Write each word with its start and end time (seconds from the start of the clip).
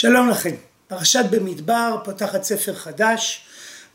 שלום 0.00 0.28
לכם, 0.28 0.54
פרשת 0.88 1.24
במדבר 1.30 1.96
פותחת 2.04 2.42
ספר 2.42 2.74
חדש, 2.74 3.46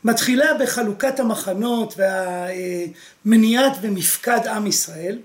מתחילה 0.04 0.54
בחלוקת 0.54 1.20
המחנות 1.20 1.94
והמניעת 1.96 3.72
ומפקד 3.82 4.46
עם 4.46 4.66
ישראל, 4.66 5.18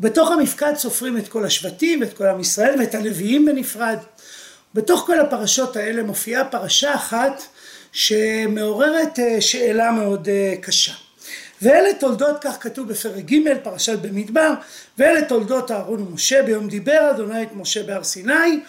בתוך 0.00 0.30
המפקד 0.30 0.72
סופרים 0.76 1.18
את 1.18 1.28
כל 1.28 1.44
השבטים 1.44 2.00
ואת 2.00 2.16
כל 2.16 2.26
עם 2.26 2.40
ישראל 2.40 2.74
ואת 2.78 2.94
הלוויים 2.94 3.46
בנפרד. 3.46 3.98
בתוך 4.74 5.00
כל 5.06 5.20
הפרשות 5.20 5.76
האלה 5.76 6.02
מופיעה 6.02 6.44
פרשה 6.44 6.94
אחת 6.94 7.42
שמעוררת 7.92 9.18
שאלה 9.40 9.90
מאוד 9.90 10.28
קשה. 10.60 10.92
ואלה 11.62 11.88
תולדות, 12.00 12.36
כך 12.40 12.56
כתוב 12.60 12.88
בפרק 12.88 13.24
ג' 13.24 13.58
פרשת 13.62 13.98
במדבר, 13.98 14.54
ואלה 14.98 15.24
תולדות 15.24 15.70
אהרון 15.70 16.02
ומשה 16.02 16.42
ביום 16.42 16.68
דיבר 16.68 17.10
אדוני 17.10 17.42
את 17.42 17.48
משה 17.54 17.82
בהר 17.82 18.04
סיני 18.04 18.60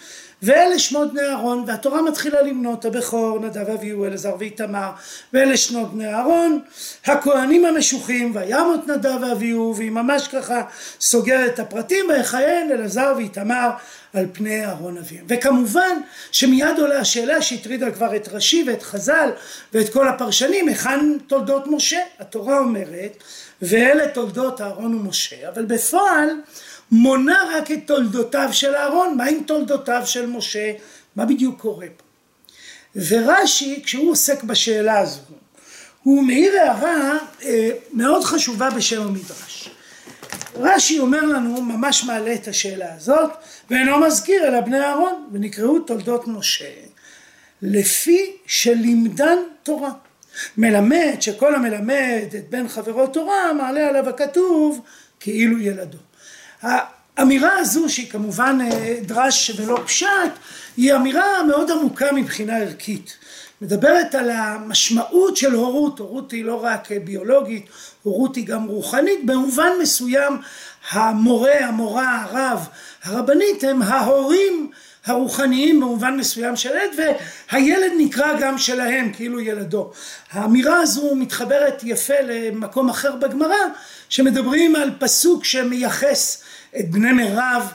ואלה 0.42 0.78
שמות 0.78 1.12
בני 1.12 1.22
אהרון 1.22 1.64
והתורה 1.66 2.02
מתחילה 2.02 2.42
למנות 2.42 2.84
הבכור 2.84 3.40
נדב 3.40 3.70
אביהו 3.70 4.04
אלעזר 4.04 4.36
ואיתמר 4.38 4.90
ואלה 5.32 5.56
שמות 5.56 5.94
בני 5.94 6.14
אהרון 6.14 6.60
הכהנים 7.04 7.64
המשוחים 7.64 8.36
וימות 8.36 8.86
נדב 8.86 9.18
ואביהו 9.22 9.74
והיא 9.76 9.90
ממש 9.90 10.28
ככה 10.28 10.62
סוגרת 11.00 11.54
את 11.54 11.58
הפרטים 11.58 12.04
ויכהן 12.08 12.70
אלעזר 12.72 13.14
ואיתמר 13.16 13.70
על 14.14 14.26
פני 14.32 14.64
אהרון 14.64 14.98
אביהם. 14.98 15.24
וכמובן 15.28 16.00
שמיד 16.32 16.78
עולה 16.78 16.98
השאלה 16.98 17.42
שהטרידה 17.42 17.90
כבר 17.90 18.16
את 18.16 18.28
רש"י 18.32 18.64
ואת 18.66 18.82
חז"ל 18.82 19.30
ואת 19.72 19.92
כל 19.92 20.08
הפרשנים 20.08 20.68
היכן 20.68 21.18
תולדות 21.26 21.66
משה? 21.66 22.00
התורה 22.18 22.58
אומרת 22.58 23.22
ואלה 23.62 24.08
תולדות 24.08 24.60
אהרון 24.60 24.94
ומשה. 24.94 25.48
אבל 25.48 25.64
בפועל 25.64 26.28
מונה 26.90 27.38
רק 27.54 27.70
את 27.70 27.78
תולדותיו 27.86 28.48
של 28.52 28.74
אהרון, 28.74 29.16
מה 29.16 29.24
עם 29.24 29.42
תולדותיו 29.46 30.02
של 30.04 30.26
משה, 30.26 30.72
מה 31.16 31.24
בדיוק 31.24 31.60
קורה 31.60 31.86
פה. 31.96 32.04
ורש"י 33.08 33.82
כשהוא 33.84 34.10
עוסק 34.10 34.42
בשאלה 34.42 34.98
הזו 34.98 35.20
הוא 36.02 36.22
מעיר 36.22 36.60
הערה 36.60 37.18
אה, 37.42 37.70
מאוד 37.92 38.24
חשובה 38.24 38.70
בשם 38.70 39.02
המדרש. 39.02 39.70
רש"י 40.54 40.98
אומר 40.98 41.24
לנו 41.24 41.62
ממש 41.62 42.04
מעלה 42.04 42.34
את 42.34 42.48
השאלה 42.48 42.94
הזאת 42.94 43.30
ואינו 43.70 44.00
מזכיר 44.00 44.48
אלא 44.48 44.60
בני 44.60 44.80
אהרון 44.80 45.28
ונקראו 45.32 45.78
תולדות 45.78 46.28
משה. 46.28 46.70
לפי 47.62 48.32
שלימדן 48.46 49.36
תורה. 49.62 49.92
מלמד 50.56 51.16
שכל 51.20 51.54
המלמד 51.54 52.34
את 52.38 52.50
בן 52.50 52.68
חברו 52.68 53.06
תורה 53.06 53.52
מעלה 53.52 53.88
עליו 53.88 54.08
הכתוב 54.08 54.80
כאילו 55.20 55.58
ילדו 55.58 55.98
האמירה 56.62 57.58
הזו 57.58 57.88
שהיא 57.88 58.10
כמובן 58.10 58.58
דרש 59.02 59.50
ולא 59.56 59.80
פשט 59.86 60.08
היא 60.76 60.94
אמירה 60.94 61.42
מאוד 61.42 61.70
עמוקה 61.70 62.12
מבחינה 62.12 62.56
ערכית. 62.56 63.16
מדברת 63.60 64.14
על 64.14 64.30
המשמעות 64.30 65.36
של 65.36 65.54
הורות, 65.54 65.98
הורות 65.98 66.32
היא 66.32 66.44
לא 66.44 66.64
רק 66.64 66.92
ביולוגית, 66.92 67.66
הורות 68.02 68.36
היא 68.36 68.46
גם 68.46 68.64
רוחנית, 68.64 69.26
במובן 69.26 69.70
מסוים 69.82 70.38
המורה, 70.90 71.58
המורה, 71.60 72.22
הרב, 72.22 72.66
הרבנית 73.04 73.64
הם 73.64 73.82
ההורים 73.82 74.70
הרוחניים 75.06 75.80
במובן 75.80 76.16
מסוים 76.16 76.56
של 76.56 76.68
ילד 76.68 77.18
והילד 77.52 77.92
נקרא 77.98 78.40
גם 78.40 78.58
שלהם 78.58 79.12
כאילו 79.12 79.40
ילדו. 79.40 79.92
האמירה 80.30 80.80
הזו 80.80 81.14
מתחברת 81.14 81.82
יפה 81.84 82.20
למקום 82.22 82.88
אחר 82.88 83.16
בגמרא 83.16 83.56
שמדברים 84.08 84.76
על 84.76 84.90
פסוק 84.98 85.44
שמייחס 85.44 86.42
את 86.80 86.90
בני 86.90 87.12
מירב 87.12 87.72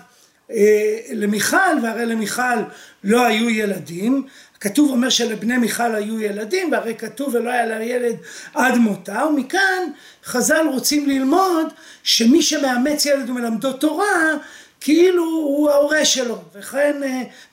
למיכל 1.14 1.78
והרי 1.84 2.06
למיכל 2.06 2.58
לא 3.04 3.26
היו 3.26 3.50
ילדים. 3.50 4.28
כתוב 4.60 4.92
אומר 4.92 5.10
שלבני 5.10 5.58
מיכל 5.58 5.96
היו 5.96 6.20
ילדים 6.20 6.72
והרי 6.72 6.96
כתוב 6.96 7.36
ולא 7.36 7.50
היה 7.50 7.66
לה 7.66 7.84
ילד 7.84 8.16
עד 8.54 8.78
מותה. 8.78 9.26
ומכאן 9.26 9.84
חז"ל 10.26 10.66
רוצים 10.74 11.10
ללמוד 11.10 11.68
שמי 12.03 12.42
שמאמץ 12.42 13.06
ילד 13.06 13.30
ומלמדו 13.30 13.74
תורה 13.74 14.34
כאילו 14.82 15.24
הוא 15.24 15.70
ההורה 15.70 16.06
שלו. 16.06 16.42
וכן 16.56 17.02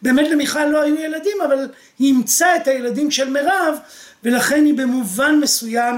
באמת 0.03 0.31
למיכל 0.31 0.65
לא 0.65 0.83
היו 0.83 0.95
ילדים 0.95 1.37
אבל 1.45 1.69
היא 1.99 2.09
אימצה 2.09 2.57
את 2.57 2.69
הילדים 2.69 3.11
של 3.11 3.31
מירב 3.31 3.79
ולכן 4.25 4.65
היא 4.65 4.75
במובן 4.75 5.41
מסוים 5.41 5.97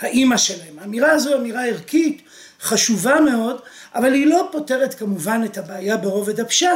האימא 0.00 0.36
שלהם. 0.36 0.78
האמירה 0.80 1.10
הזו 1.10 1.28
היא 1.28 1.38
אמירה 1.38 1.66
ערכית 1.66 2.22
חשובה 2.60 3.20
מאוד 3.20 3.60
אבל 3.94 4.12
היא 4.12 4.26
לא 4.26 4.48
פותרת 4.52 4.94
כמובן 4.94 5.42
את 5.44 5.58
הבעיה 5.58 5.96
ברובד 5.96 6.40
הפשט 6.40 6.68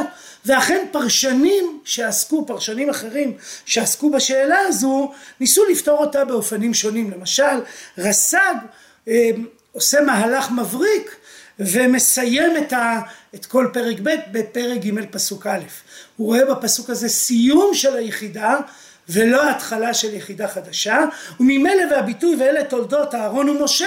ואכן 0.45 0.85
פרשנים 0.91 1.79
שעסקו, 1.83 2.45
פרשנים 2.45 2.89
אחרים 2.89 3.37
שעסקו 3.65 4.11
בשאלה 4.11 4.57
הזו 4.67 5.11
ניסו 5.39 5.65
לפתור 5.65 5.99
אותה 5.99 6.25
באופנים 6.25 6.73
שונים. 6.73 7.11
למשל 7.11 7.61
רס"ג 7.97 8.55
אה, 9.07 9.29
עושה 9.71 10.01
מהלך 10.01 10.51
מבריק 10.51 11.15
ומסיים 11.59 12.57
את, 12.57 12.73
ה, 12.73 12.99
את 13.35 13.45
כל 13.45 13.67
פרק 13.73 13.97
ב' 14.03 14.15
בפרק 14.31 14.85
ג' 14.85 15.05
פסוק 15.11 15.47
א' 15.47 15.59
הוא 16.17 16.27
רואה 16.27 16.45
בפסוק 16.45 16.89
הזה 16.89 17.09
סיום 17.09 17.73
של 17.73 17.95
היחידה 17.95 18.57
ולא 19.09 19.49
התחלה 19.49 19.93
של 19.93 20.13
יחידה 20.13 20.47
חדשה 20.47 21.05
וממילא 21.39 21.83
והביטוי 21.91 22.35
ואלה 22.39 22.63
תולדות 22.63 23.15
אהרון 23.15 23.49
ומשה 23.49 23.85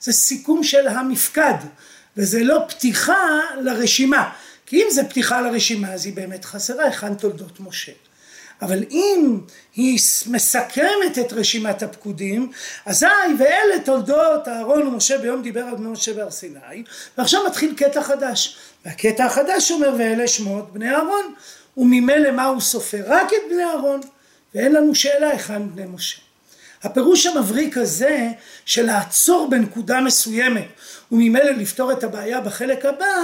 זה 0.00 0.12
סיכום 0.12 0.62
של 0.62 0.88
המפקד 0.88 1.54
וזה 2.16 2.42
לא 2.42 2.58
פתיחה 2.68 3.40
לרשימה. 3.60 4.30
כי 4.66 4.82
אם 4.82 4.86
זה 4.90 5.04
פתיחה 5.04 5.40
לרשימה 5.40 5.92
אז 5.92 6.06
היא 6.06 6.14
באמת 6.14 6.44
חסרה 6.44 6.84
היכן 6.84 7.14
תולדות 7.14 7.60
משה. 7.60 7.92
אבל 8.62 8.84
אם 8.90 9.40
היא 9.74 9.98
מסכמת 10.26 11.18
את 11.20 11.32
רשימת 11.32 11.82
הפקודים 11.82 12.52
אזי 12.86 13.06
ואלה 13.38 13.80
תולדות 13.84 14.48
אהרון 14.48 14.86
ומשה 14.86 15.18
ביום 15.18 15.42
דיבר 15.42 15.60
על 15.60 15.74
בני 15.74 15.88
משה 15.88 16.14
בהר 16.14 16.30
סיני 16.30 16.84
ועכשיו 17.18 17.46
מתחיל 17.46 17.74
קטע 17.76 18.02
חדש. 18.02 18.56
והקטע 18.84 19.24
החדש 19.24 19.70
אומר 19.70 19.94
ואלה 19.98 20.28
שמות 20.28 20.72
בני 20.72 20.90
אהרון 20.90 21.34
וממילא 21.76 22.30
מה 22.30 22.44
הוא 22.44 22.60
סופר? 22.60 23.02
רק 23.06 23.32
את 23.32 23.50
בני 23.50 23.64
אהרון. 23.64 24.00
ואין 24.54 24.72
לנו 24.72 24.94
שאלה 24.94 25.30
היכן 25.30 25.70
בני 25.70 25.84
משה 25.86 26.23
הפירוש 26.84 27.26
המבריק 27.26 27.78
הזה 27.78 28.28
של 28.64 28.86
לעצור 28.86 29.50
בנקודה 29.50 30.00
מסוימת 30.00 30.64
וממילא 31.12 31.50
לפתור 31.50 31.92
את 31.92 32.04
הבעיה 32.04 32.40
בחלק 32.40 32.84
הבא 32.84 33.16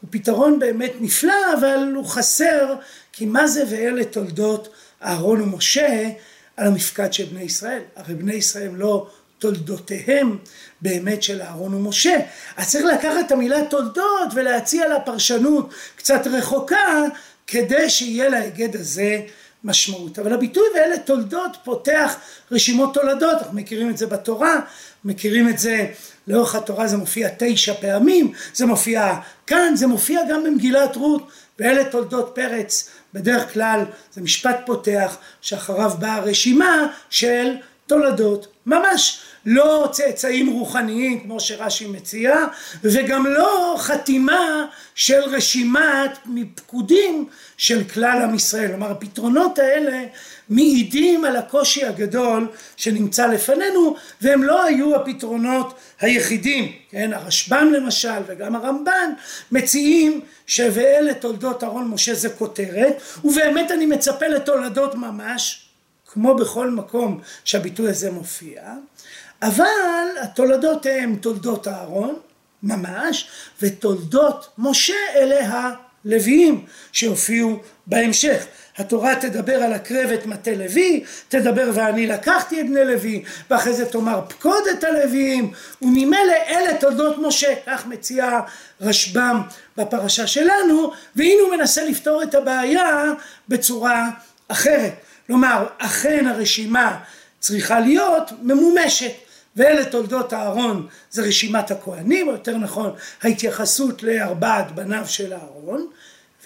הוא 0.00 0.08
פתרון 0.10 0.58
באמת 0.58 0.92
נפלא 1.00 1.54
אבל 1.58 1.92
הוא 1.94 2.06
חסר 2.06 2.74
כי 3.12 3.26
מה 3.26 3.48
זה 3.48 3.64
ואלה 3.70 4.04
תולדות 4.04 4.68
אהרון 5.04 5.40
ומשה 5.40 6.08
על 6.56 6.66
המפקד 6.66 7.12
של 7.12 7.24
בני 7.24 7.42
ישראל? 7.42 7.82
הרי 7.96 8.14
בני 8.14 8.34
ישראל 8.34 8.70
לא 8.74 9.08
תולדותיהם 9.38 10.38
באמת 10.80 11.22
של 11.22 11.42
אהרון 11.42 11.74
ומשה. 11.74 12.18
אז 12.56 12.70
צריך 12.70 12.84
לקחת 12.84 13.26
את 13.26 13.32
המילה 13.32 13.64
תולדות 13.70 14.28
ולהציע 14.34 14.88
לה 14.88 15.00
פרשנות 15.00 15.74
קצת 15.96 16.26
רחוקה 16.26 17.04
כדי 17.46 17.90
שיהיה 17.90 18.28
להיגד 18.28 18.76
הזה 18.76 19.20
משמעות. 19.64 20.18
אבל 20.18 20.32
הביטוי 20.32 20.64
ואלה 20.74 20.98
תולדות 20.98 21.56
פותח 21.64 22.16
רשימות 22.52 22.94
תולדות. 22.94 23.38
אנחנו 23.38 23.56
מכירים 23.56 23.90
את 23.90 23.98
זה 23.98 24.06
בתורה 24.06 24.60
מכירים 25.04 25.48
את 25.48 25.58
זה 25.58 25.86
לאורך 26.26 26.54
התורה 26.54 26.86
זה 26.86 26.96
מופיע 26.96 27.28
תשע 27.38 27.74
פעמים 27.74 28.32
זה 28.54 28.66
מופיע 28.66 29.14
כאן 29.46 29.72
זה 29.76 29.86
מופיע 29.86 30.20
גם 30.30 30.44
במגילת 30.44 30.96
רות. 30.96 31.28
ואלה 31.58 31.84
תולדות 31.84 32.32
פרץ 32.34 32.90
בדרך 33.14 33.52
כלל 33.52 33.84
זה 34.12 34.20
משפט 34.20 34.56
פותח 34.66 35.16
שאחריו 35.40 35.90
באה 35.98 36.20
רשימה 36.20 36.86
של 37.10 37.54
תולדות 37.86 38.46
ממש 38.66 39.20
לא 39.50 39.88
צאצאים 39.92 40.46
רוחניים 40.52 41.20
כמו 41.20 41.40
שרש"י 41.40 41.86
מציע 41.86 42.36
וגם 42.84 43.26
לא 43.26 43.74
חתימה 43.78 44.66
של 44.94 45.20
רשימת 45.20 46.18
מפקודים 46.26 47.26
של 47.56 47.84
כלל 47.84 48.22
עם 48.22 48.34
ישראל. 48.34 48.68
כלומר 48.68 48.90
הפתרונות 48.90 49.58
האלה 49.58 50.04
מעידים 50.48 51.24
על 51.24 51.36
הקושי 51.36 51.84
הגדול 51.84 52.48
שנמצא 52.76 53.26
לפנינו 53.26 53.96
והם 54.20 54.42
לא 54.42 54.64
היו 54.64 54.96
הפתרונות 54.96 55.74
היחידים. 56.00 56.72
כן 56.90 57.12
הרשב"ם 57.12 57.72
למשל 57.72 58.20
וגם 58.26 58.56
הרמב"ן 58.56 59.12
מציעים 59.52 60.20
ש"ואלה 60.46 61.14
תולדות 61.14 61.64
אהרון 61.64 61.88
משה" 61.88 62.14
זה 62.14 62.28
כותרת 62.28 63.02
ובאמת 63.24 63.70
אני 63.70 63.86
מצפה 63.86 64.26
לתולדות 64.26 64.94
ממש 64.94 65.68
כמו 66.12 66.34
בכל 66.34 66.70
מקום 66.70 67.20
שהביטוי 67.44 67.90
הזה 67.90 68.10
מופיע 68.10 68.62
אבל 69.42 70.06
התולדות 70.22 70.86
הן 70.86 71.16
תולדות 71.16 71.68
אהרון 71.68 72.16
ממש 72.62 73.28
ותולדות 73.62 74.48
משה 74.58 74.94
אלה 75.14 75.70
הלוויים 76.04 76.64
שהופיעו 76.92 77.58
בהמשך 77.86 78.44
התורה 78.78 79.16
תדבר 79.16 79.54
על 79.54 79.72
הקרב 79.72 80.10
את 80.10 80.26
מטה 80.26 80.50
לוי 80.50 81.04
תדבר 81.28 81.70
ואני 81.74 82.06
לקחתי 82.06 82.60
את 82.60 82.66
בני 82.66 82.84
לוי 82.84 83.24
ואחרי 83.50 83.72
זה 83.72 83.86
תאמר 83.86 84.20
פקוד 84.28 84.62
את 84.70 84.84
הלוויים 84.84 85.52
וממילא 85.82 86.34
אלה 86.48 86.78
תולדות 86.80 87.16
משה 87.18 87.54
כך 87.66 87.86
מציע 87.86 88.40
רשב"ם 88.80 89.42
בפרשה 89.76 90.26
שלנו 90.26 90.92
והנה 91.16 91.42
הוא 91.42 91.56
מנסה 91.56 91.84
לפתור 91.84 92.22
את 92.22 92.34
הבעיה 92.34 93.12
בצורה 93.48 94.08
אחרת. 94.48 94.92
כלומר, 95.26 95.66
אכן 95.78 96.26
הרשימה 96.26 96.98
צריכה 97.40 97.80
להיות 97.80 98.32
ממומשת. 98.42 99.27
ואלה 99.58 99.84
תולדות 99.84 100.32
אהרון 100.32 100.86
זה 101.10 101.22
רשימת 101.22 101.70
הכהנים, 101.70 102.28
או 102.28 102.32
יותר 102.32 102.56
נכון 102.56 102.90
ההתייחסות 103.22 104.02
לארבעת 104.02 104.72
בניו 104.74 105.04
של 105.06 105.32
אהרון, 105.32 105.86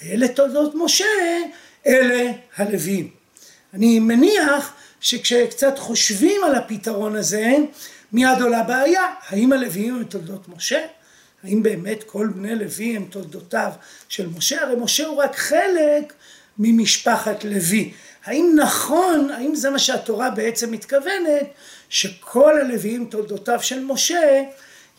ואלה 0.03 0.29
תולדות 0.29 0.75
משה, 0.75 1.05
אלה 1.87 2.33
הלווים. 2.57 3.11
אני 3.75 3.99
מניח 3.99 4.75
שכשקצת 5.01 5.79
חושבים 5.79 6.45
על 6.45 6.55
הפתרון 6.55 7.17
הזה, 7.17 7.57
מיד 8.13 8.43
עולה 8.43 8.63
בעיה, 8.63 9.07
האם 9.29 9.53
הלווים 9.53 9.97
הם 9.97 10.05
תולדות 10.05 10.49
משה? 10.49 10.81
האם 11.45 11.63
באמת 11.63 12.03
כל 12.03 12.29
בני 12.35 12.55
לוי 12.55 12.97
הם 12.97 13.05
תולדותיו 13.11 13.73
של 14.09 14.27
משה? 14.37 14.63
הרי 14.63 14.75
משה 14.77 15.07
הוא 15.07 15.17
רק 15.17 15.37
חלק 15.37 16.13
ממשפחת 16.59 17.45
לוי. 17.45 17.93
האם 18.25 18.53
נכון, 18.57 19.31
האם 19.31 19.55
זה 19.55 19.71
מה 19.71 19.79
שהתורה 19.79 20.31
בעצם 20.31 20.71
מתכוונת, 20.71 21.47
שכל 21.89 22.61
הלוויים 22.61 23.05
תולדותיו 23.05 23.63
של 23.63 23.85
משה, 23.85 24.43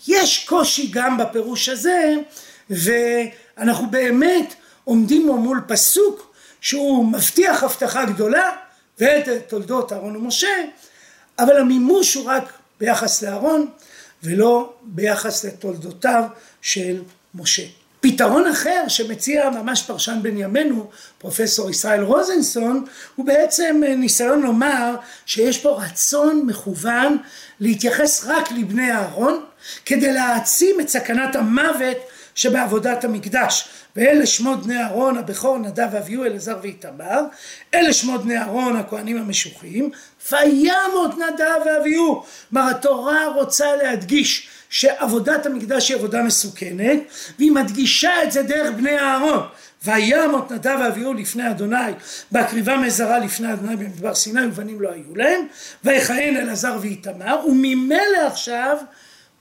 יש 0.08 0.46
קושי 0.48 0.88
גם 0.92 1.18
בפירוש 1.18 1.70
הזה, 1.70 2.16
ואנחנו 2.70 3.90
באמת 3.90 4.54
עומדים 4.84 5.28
מול 5.28 5.62
פסוק 5.68 6.34
שהוא 6.62 7.06
מבטיח 7.06 7.64
הבטחה 7.64 8.06
גדולה, 8.06 8.50
ואת 9.00 9.28
תולדות 9.48 9.94
אהרון 9.94 10.16
ומשה, 10.16 10.56
אבל 11.40 11.58
המימוש 11.58 12.14
הוא 12.14 12.26
רק 12.26 12.54
ביחס 12.80 13.22
לאהרון, 13.22 13.68
ולא 14.24 14.74
ביחס 14.82 15.46
לתולדותיו 15.46 16.24
של 16.62 17.02
משה. 17.36 17.64
פתרון 18.04 18.48
אחר 18.48 18.84
שמציע 18.88 19.50
ממש 19.50 19.82
פרשן 19.82 20.20
בן 20.22 20.38
ימינו, 20.38 20.90
פרופסור 21.18 21.70
ישראל 21.70 22.04
רוזנסון, 22.04 22.86
הוא 23.16 23.26
בעצם 23.26 23.82
ניסיון 23.98 24.42
לומר 24.42 24.96
שיש 25.26 25.58
פה 25.58 25.80
רצון 25.84 26.44
מכוון 26.46 27.18
להתייחס 27.60 28.26
רק 28.26 28.52
לבני 28.52 28.92
אהרון, 28.92 29.44
כדי 29.86 30.14
להעצים 30.14 30.80
את 30.82 30.90
סכנת 30.90 31.36
המוות 31.36 31.98
שבעבודת 32.36 33.04
המקדש. 33.04 33.68
ואלה 33.96 34.26
שמות 34.26 34.64
בני 34.64 34.78
אהרון 34.84 35.18
הבכור 35.18 35.58
נדב 35.58 35.88
ואביהו 35.92 36.24
אלעזר 36.24 36.58
ואיתמר, 36.62 37.22
אלה 37.74 37.94
שמות 37.94 38.24
בני 38.24 38.38
אהרון 38.38 38.76
הכהנים 38.76 39.18
המשוחים, 39.18 39.90
וימות 40.32 41.18
נדב 41.18 41.62
ואביהו. 41.66 42.24
כלומר 42.50 42.70
התורה 42.70 43.28
רוצה 43.28 43.76
להדגיש 43.76 44.48
שעבודת 44.70 45.46
המקדש 45.46 45.90
היא 45.90 45.98
עבודה 45.98 46.24
מסוכנת, 46.24 47.00
והיא 47.40 47.52
מדגישה 47.52 48.24
את 48.24 48.32
זה 48.32 48.44
דרך 48.44 48.76
בני 48.76 49.00
אהרון. 49.00 49.48
וימות 49.86 50.52
נדב 50.52 50.78
ואביהו 50.82 51.14
לפני 51.14 51.50
אדוני, 51.50 51.92
בהקריבה 52.32 52.78
מזרה 52.78 53.20
לפני 53.20 53.54
אדוני 53.54 53.76
במדבר 53.76 54.16
סיני, 54.16 54.46
ובנים 54.46 54.82
לא 54.82 54.90
היו 54.90 55.16
להם, 55.16 55.48
ויכהן 55.84 56.38
אלעזר 56.38 56.78
ואיתמר, 56.82 57.46
וממילא 57.48 58.28
עכשיו 58.28 58.78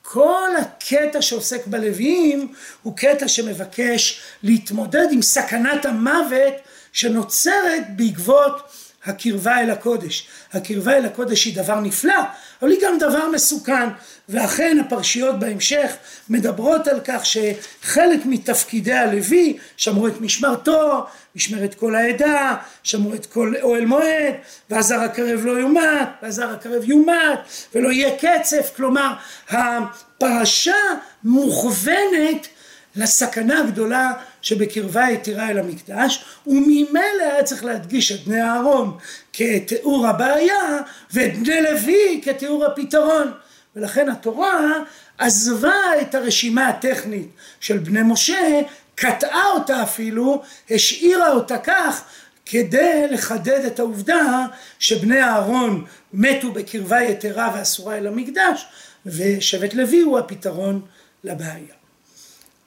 כל 0.02 0.50
הקטע 0.60 1.22
שעוסק 1.22 1.66
בלוויים 1.66 2.52
הוא 2.82 2.96
קטע 2.96 3.28
שמבקש 3.28 4.20
להתמודד 4.42 5.06
עם 5.12 5.22
סכנת 5.22 5.84
המוות 5.84 6.54
שנוצרת 6.92 7.96
בעקבות 7.96 8.62
הקרבה 9.04 9.60
אל 9.60 9.70
הקודש. 9.70 10.28
הקרבה 10.52 10.96
אל 10.96 11.04
הקודש 11.04 11.44
היא 11.44 11.56
דבר 11.56 11.80
נפלא, 11.80 12.20
אבל 12.62 12.70
היא 12.70 12.78
גם 12.82 12.98
דבר 12.98 13.28
מסוכן, 13.28 13.88
ואכן 14.28 14.78
הפרשיות 14.80 15.38
בהמשך 15.38 15.92
מדברות 16.28 16.88
על 16.88 17.00
כך 17.04 17.26
שחלק 17.26 18.20
מתפקידי 18.24 18.92
הלוי 18.92 19.58
שמרו 19.76 20.08
את 20.08 20.20
משמרתו, 20.20 21.06
משמרת 21.36 21.74
כל 21.74 21.94
העדה, 21.94 22.56
שמרו 22.82 23.14
את 23.14 23.26
כל 23.26 23.54
אוהל 23.62 23.84
מועד, 23.86 24.34
והזר 24.70 25.00
הקרב 25.00 25.40
לא 25.44 25.52
יומת, 25.52 26.08
והזר 26.22 26.50
הקרב 26.50 26.84
יומת, 26.84 27.38
ולא 27.74 27.92
יהיה 27.92 28.16
קצף, 28.18 28.70
כלומר 28.76 29.12
הפרשה 29.48 30.76
מוכוונת 31.24 32.48
לסכנה 32.96 33.60
הגדולה 33.60 34.12
שבקרבה 34.42 35.10
יתירה 35.10 35.50
אל 35.50 35.58
המקדש, 35.58 36.24
וממילא 36.46 37.22
היה 37.32 37.42
צריך 37.42 37.64
להדגיש 37.64 38.12
את 38.12 38.24
בני 38.24 38.42
אהרון 38.42 38.96
כתיאור 39.32 40.06
הבעיה, 40.06 40.80
ואת 41.12 41.38
בני 41.38 41.62
לוי 41.62 42.20
כתיאור 42.24 42.64
הפתרון. 42.64 43.32
ולכן 43.76 44.08
התורה 44.08 44.72
עזבה 45.18 46.00
את 46.00 46.14
הרשימה 46.14 46.68
הטכנית 46.68 47.28
של 47.60 47.78
בני 47.78 48.02
משה, 48.02 48.60
קטעה 48.94 49.46
אותה 49.46 49.82
אפילו, 49.82 50.42
השאירה 50.70 51.30
אותה 51.30 51.58
כך, 51.58 52.04
כדי 52.46 53.06
לחדד 53.10 53.64
את 53.64 53.78
העובדה 53.78 54.46
שבני 54.78 55.22
אהרון 55.22 55.84
מתו 56.12 56.52
בקרבה 56.52 57.02
יתרה 57.02 57.52
ואסורה 57.54 57.96
אל 57.96 58.06
המקדש, 58.06 58.66
ושבט 59.06 59.74
לוי 59.74 60.00
הוא 60.00 60.18
הפתרון 60.18 60.80
לבעיה. 61.24 61.81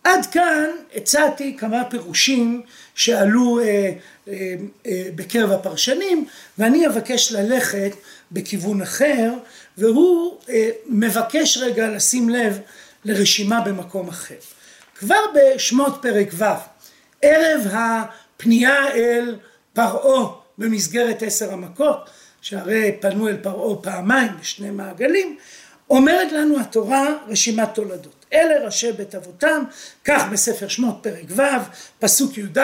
עד 0.06 0.26
כאן 0.26 0.70
הצעתי 0.96 1.58
כמה 1.58 1.84
פירושים 1.90 2.62
שעלו 2.96 3.60
אה, 3.60 3.92
אה, 4.28 4.56
אה, 4.86 5.04
בקרב 5.16 5.52
הפרשנים 5.52 6.26
ואני 6.58 6.88
אבקש 6.88 7.32
ללכת 7.32 7.92
בכיוון 8.32 8.82
אחר 8.82 9.34
והוא 9.78 10.38
אה, 10.50 10.70
מבקש 10.86 11.58
רגע 11.58 11.90
לשים 11.90 12.30
לב 12.30 12.60
לרשימה 13.06 13.62
במקום 13.62 14.08
אחר. 14.08 14.36
כבר 14.96 15.20
בשמות 15.36 15.98
פרק 16.02 16.28
ו' 16.34 16.44
ערב 17.22 17.68
הפנייה 17.72 18.94
אל 18.94 19.36
פרעה 19.74 20.32
במסגרת 20.58 21.24
עשר 21.24 21.54
המכות 21.54 22.10
שהרי 22.42 22.98
פנו 23.02 23.28
אל 23.28 23.38
פרעה 23.38 23.76
פעמיים 23.82 24.32
בשני 24.42 24.70
מעגלים 24.70 25.38
אומרת 25.90 26.32
לנו 26.32 26.60
התורה 26.60 27.06
רשימת 27.28 27.70
תולדות 27.74 28.26
אלה 28.36 28.66
ראשי 28.66 28.92
בית 28.92 29.16
אבותם, 29.16 29.64
כך 30.06 30.24
בספר 30.32 30.68
שמות 30.68 30.98
פרק 31.02 31.26
ו', 31.30 31.42
פסוק 32.00 32.38
י"ד, 32.38 32.58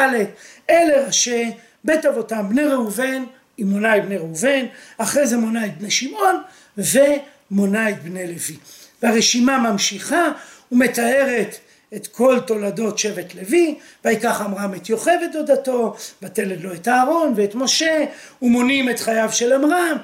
אלה 0.69 1.05
ראשי 1.05 1.51
בית 1.83 2.05
אבותם, 2.05 2.49
בני 2.49 2.63
ראובן, 2.63 3.23
מונה 3.59 3.97
את 3.97 4.05
בני 4.05 4.17
ראובן, 4.17 4.65
אחרי 4.97 5.27
זה 5.27 5.37
מונה 5.37 5.65
את 5.65 5.77
בני 5.77 5.91
שמעון, 5.91 6.41
ומונה 6.77 7.89
את 7.89 8.03
בני 8.03 8.27
לוי. 8.27 8.57
והרשימה 9.03 9.57
ממשיכה 9.57 10.27
ומתארת 10.71 11.55
את 11.95 12.07
כל 12.07 12.39
תולדות 12.47 12.99
שבט 12.99 13.35
לוי, 13.35 13.75
ויקח 14.05 14.41
עמרם 14.41 14.73
את 14.73 14.89
יוכבד 14.89 15.29
דודתו, 15.33 15.95
ותלד 16.21 16.61
לו 16.61 16.73
את 16.73 16.87
אהרון 16.87 17.33
ואת 17.35 17.55
משה, 17.55 18.05
ומונים 18.41 18.89
את 18.89 18.99
חייו 18.99 19.29
של 19.31 19.53
עמרם, 19.53 19.97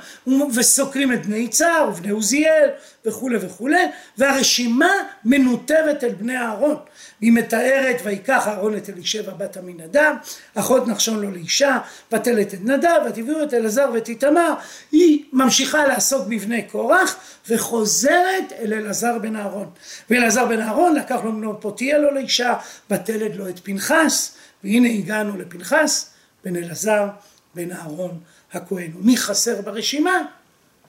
וסוקרים 0.56 1.14
את 1.14 1.26
בני 1.26 1.38
יצהר 1.38 1.90
ובני 1.90 2.10
עוזיאל, 2.10 2.70
וכולי 3.06 3.38
וכולי, 3.42 3.86
והרשימה 4.18 4.92
מנותבת 5.26 6.04
אל 6.04 6.14
בני 6.14 6.38
אהרון. 6.38 6.76
והיא 7.22 7.32
מתארת 7.32 8.02
ויקח 8.04 8.48
אהרון 8.48 8.78
את 8.78 8.90
אלישבע 8.90 9.34
בת 9.34 9.58
עמינדב, 9.58 10.14
אחות 10.56 10.88
נחשון 10.88 11.20
לו 11.20 11.32
לאישה, 11.32 11.78
ותלת 12.12 12.54
את 12.54 12.60
נדב, 12.64 13.00
ותביאו 13.10 13.44
את 13.44 13.54
אלעזר 13.54 13.90
ואת 13.94 14.10
איתמר, 14.10 14.54
היא 14.92 15.24
ממשיכה 15.34 15.88
לעסוק 15.88 16.28
בבני 16.28 16.64
קורח, 16.64 17.16
וחוזרת 17.50 18.54
אל 18.60 18.74
אלעזר 18.74 19.18
בן 19.18 19.36
אהרון. 19.36 19.70
ואלעזר 20.10 20.46
בן 20.46 20.62
אהרון 20.62 20.96
לקח 20.96 21.20
לו 21.24 21.32
בנו 21.32 21.54
פותיה 21.78 21.98
לו 21.98 22.12
לאישה, 22.12 22.54
ותלד 22.92 23.36
לו 23.36 23.50
את 23.50 23.60
פנחס, 23.64 24.36
והנה 24.64 24.90
הגענו 24.90 25.38
לפנחס, 25.38 26.10
בן 26.44 26.56
אלעזר 26.56 27.08
בן 27.56 27.72
אהרון 27.72 28.20
הכהן. 28.54 28.92
ומי 28.96 29.18
חסר 29.18 29.62
ברשימה? 29.62 30.22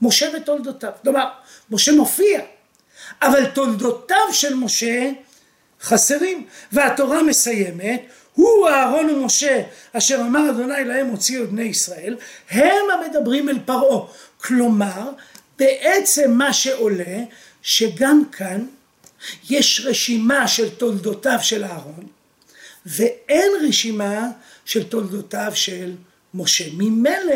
משה 0.03 0.27
ותולדותיו. 0.37 0.93
כלומר, 1.03 1.29
משה 1.71 1.93
מופיע, 1.93 2.41
אבל 3.23 3.47
תולדותיו 3.47 4.33
של 4.33 4.55
משה 4.55 5.11
חסרים, 5.83 6.47
והתורה 6.73 7.23
מסיימת, 7.23 8.03
הוא 8.35 8.69
אהרון 8.69 9.11
ומשה 9.11 9.63
אשר 9.93 10.21
אמר 10.21 10.51
אדוני 10.51 10.85
להם 10.85 11.07
הוציאו 11.07 11.45
את 11.45 11.51
בני 11.51 11.63
ישראל, 11.63 12.17
הם 12.51 12.77
המדברים 12.95 13.49
אל 13.49 13.59
פרעה. 13.65 14.07
כלומר, 14.39 15.11
בעצם 15.59 16.31
מה 16.31 16.53
שעולה, 16.53 17.19
שגם 17.63 18.23
כאן 18.33 18.67
יש 19.51 19.83
רשימה 19.85 20.49
של 20.49 20.71
תולדותיו 20.71 21.39
של 21.43 21.65
אהרון, 21.65 22.07
ואין 22.87 23.53
רשימה 23.69 24.29
של 24.65 24.85
תולדותיו 24.85 25.53
של 25.55 25.95
משה. 26.35 26.65
ממילא 26.73 27.35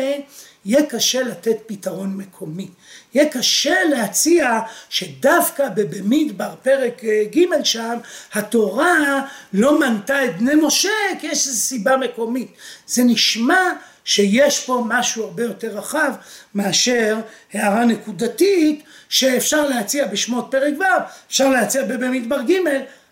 יהיה 0.65 0.85
קשה 0.85 1.23
לתת 1.23 1.57
פתרון 1.65 2.17
מקומי. 2.17 2.69
יהיה 3.13 3.29
קשה 3.29 3.83
להציע 3.83 4.59
שדווקא 4.89 5.69
במדבר 5.69 6.55
פרק 6.61 7.03
אה, 7.03 7.23
ג' 7.35 7.63
שם 7.63 7.97
התורה 8.33 9.25
לא 9.53 9.79
מנתה 9.79 10.25
את 10.25 10.37
בני 10.37 10.55
משה 10.55 10.89
כי 11.21 11.27
יש 11.27 11.47
איזו 11.47 11.59
סיבה 11.59 11.97
מקומית. 11.97 12.51
זה 12.87 13.03
נשמע 13.03 13.73
שיש 14.05 14.65
פה 14.65 14.83
משהו 14.87 15.23
הרבה 15.23 15.43
יותר 15.43 15.77
רחב 15.77 16.13
מאשר 16.55 17.17
הערה 17.53 17.85
נקודתית 17.85 18.83
שאפשר 19.09 19.67
להציע 19.67 20.07
בשמות 20.07 20.47
פרק 20.51 20.73
ו', 20.79 20.83
אפשר 21.27 21.49
להציע 21.49 21.83
במדבר 21.83 22.41
ג', 22.41 22.53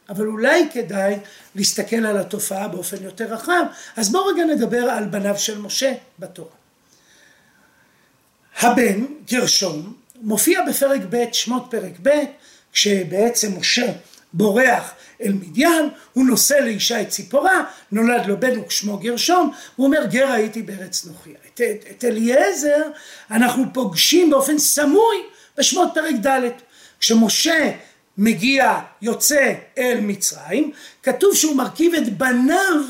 אבל 0.10 0.27
אולי 0.27 0.67
כדאי 0.74 1.15
להסתכל 1.55 2.05
על 2.05 2.17
התופעה 2.17 2.67
באופן 2.67 3.03
יותר 3.03 3.33
רחב. 3.33 3.63
אז 3.95 4.12
בואו 4.12 4.25
רגע 4.25 4.43
נדבר 4.43 4.83
על 4.83 5.05
בניו 5.05 5.38
של 5.38 5.57
משה 5.57 5.93
בתורה. 6.19 6.51
הבן 8.60 9.05
גרשום 9.31 9.93
מופיע 10.21 10.62
בפרק 10.69 11.01
ב' 11.10 11.25
שמות 11.31 11.67
פרק 11.69 11.93
ב' 12.01 12.10
כשבעצם 12.74 13.57
משה 13.60 13.91
בורח 14.33 14.93
אל 15.21 15.33
מדיין, 15.33 15.89
הוא 16.13 16.25
נושא 16.25 16.53
לאישה 16.53 17.01
את 17.01 17.09
ציפורה, 17.09 17.63
נולד 17.91 18.25
לו 18.25 18.39
בן 18.39 18.59
ושמו 18.59 18.97
גרשום, 18.97 19.51
הוא 19.75 19.88
אומר 19.88 20.05
גר 20.05 20.31
הייתי 20.31 20.61
בארץ 20.61 21.05
נוחיה. 21.05 21.33
את, 21.47 21.61
את, 21.61 21.85
את 21.91 22.03
אליעזר 22.03 22.81
אנחנו 23.31 23.63
פוגשים 23.73 24.29
באופן 24.29 24.57
סמוי 24.57 25.17
בשמות 25.57 25.89
פרק 25.93 26.15
ד', 26.25 26.50
כשמשה 27.00 27.71
מגיע, 28.17 28.79
יוצא 29.01 29.53
אל 29.77 29.97
מצרים, 30.01 30.71
כתוב 31.03 31.35
שהוא 31.35 31.55
מרכיב 31.55 31.93
את 31.93 32.17
בניו 32.17 32.81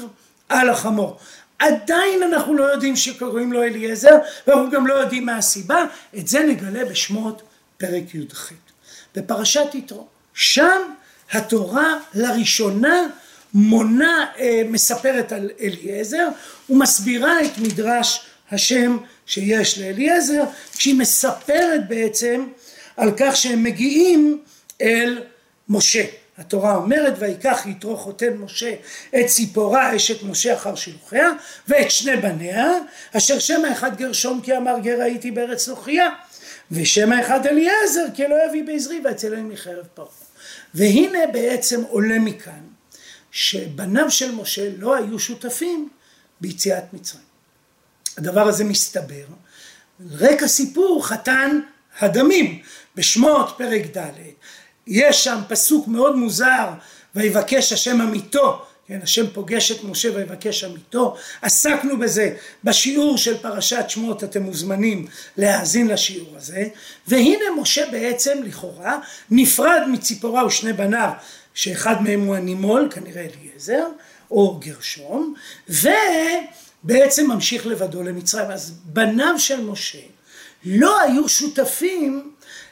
על 0.50 0.70
החמור. 0.70 1.18
עדיין 1.60 2.24
אנחנו 2.24 2.54
לא 2.54 2.64
יודעים 2.64 2.96
שקוראים 2.96 3.54
לו 3.54 3.64
אליעזר, 3.64 4.18
ואנחנו 4.48 4.72
גם 4.72 4.88
לא 4.88 4.94
יודעים 4.94 5.26
מה 5.26 5.38
הסיבה, 5.38 5.86
את 6.18 6.28
זה 6.28 6.40
נגלה 6.40 6.86
בשמות 6.86 7.42
פרק 7.78 8.16
י"ח. 8.16 8.52
בפרשת 9.16 9.76
יתרו, 9.76 10.08
שם 10.34 10.82
התורה 11.32 11.98
לראשונה 12.14 13.08
מונה, 13.54 14.26
אה, 14.40 14.62
מספרת 14.66 15.32
על 15.32 15.50
אליעזר 15.62 16.28
ומסבירה 16.70 17.42
את 17.46 17.58
מדרש 17.58 18.26
השם 18.52 18.98
שיש 19.26 19.80
לאליעזר, 19.80 20.44
כשהיא 20.78 20.96
מספרת 20.96 21.88
בעצם 21.88 22.48
על 22.98 23.12
כך 23.18 23.36
שהם 23.36 23.64
מגיעים 23.64 24.42
אל 24.82 25.22
משה. 25.70 26.04
התורה 26.38 26.76
אומרת 26.76 27.14
ויקח 27.20 27.66
יתרו 27.66 27.98
חותן 27.98 28.34
משה 28.34 28.74
את 29.20 29.26
ציפורה 29.26 29.96
אשת 29.96 30.24
משה 30.24 30.54
אחר 30.54 30.76
שילוחיה 30.76 31.30
ואת 31.68 31.92
שני 31.92 32.18
בניה 32.18 32.72
אשר 33.18 33.40
שם 33.40 33.66
האחד 33.66 33.98
גרשום 33.98 34.42
כי 34.42 34.58
אמר 34.58 34.80
גר 34.84 35.02
הייתי 35.02 35.32
בארץ 35.32 35.68
נוכריה 35.68 36.10
ושם 36.72 37.12
האחד 37.12 37.48
אליעזר 37.48 38.06
כי 38.14 38.28
לא 38.28 38.36
יביא 38.50 38.64
בעזרי 38.64 39.00
והצלם 39.04 39.50
מחרב 39.50 39.86
פרעה. 39.94 40.10
והנה 40.74 41.20
בעצם 41.34 41.82
עולה 41.90 42.20
מכאן 42.20 42.62
שבניו 43.32 44.12
של 44.12 44.36
משה 44.36 44.70
לא 44.78 44.96
היו 44.96 45.20
שותפים 45.20 45.90
ביציאת 46.42 46.94
מצרים. 46.94 47.24
הדבר 48.18 48.48
הזה 48.48 48.64
מסתבר, 48.64 49.26
רקע 50.12 50.48
סיפור 50.48 51.08
חתן 51.08 51.60
הדמים. 52.00 52.62
בשמות 52.96 53.54
פרק 53.58 53.98
ד' 53.98 54.12
יש 54.88 55.24
שם 55.24 55.40
פסוק 55.48 55.88
מאוד 55.88 56.16
מוזר 56.16 56.70
ויבקש 57.16 57.74
השם 57.74 58.02
עמיתו 58.02 58.66
כן, 58.92 59.00
השם 59.04 59.28
פוגש 59.34 59.72
את 59.72 59.84
משה 59.84 60.10
ויבקש 60.16 60.64
עמיתו, 60.64 61.16
עסקנו 61.42 62.00
בזה 62.00 62.36
בשיעור 62.64 63.18
של 63.18 63.38
פרשת 63.38 63.86
שמות, 63.88 64.24
אתם 64.24 64.42
מוזמנים 64.42 65.08
להאזין 65.38 65.88
לשיעור 65.88 66.38
הזה, 66.38 66.68
והנה 67.08 67.46
משה 67.58 67.86
בעצם 67.92 68.44
לכאורה 68.44 69.00
נפרד 69.30 69.82
מציפורה 69.92 70.46
ושני 70.46 70.74
בניו, 70.74 71.10
שאחד 71.54 72.04
מהם 72.04 72.22
הוא 72.22 72.36
הנימול, 72.36 72.90
כנראה 72.92 73.28
אליעזר, 73.40 73.86
או 74.32 74.60
גרשום, 74.60 75.34
ובעצם 75.70 77.32
ממשיך 77.32 77.68
לבדו 77.68 78.04
למצרים. 78.04 78.52
אז 78.52 78.74
בניו 78.86 79.40
של 79.40 79.62
משה 79.62 80.00
לא 80.66 81.02
היו 81.02 81.30
שותפים 81.30 82.32